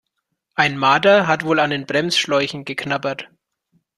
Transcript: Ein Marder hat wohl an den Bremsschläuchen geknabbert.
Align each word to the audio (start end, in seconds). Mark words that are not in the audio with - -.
Ein 0.55 0.79
Marder 0.79 1.27
hat 1.27 1.45
wohl 1.45 1.59
an 1.59 1.69
den 1.69 1.85
Bremsschläuchen 1.85 2.65
geknabbert. 2.65 3.29